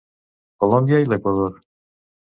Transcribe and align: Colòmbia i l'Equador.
Colòmbia 0.63 1.03
i 1.05 1.09
l'Equador. 1.13 1.57